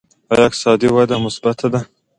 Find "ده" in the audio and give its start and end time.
1.73-1.79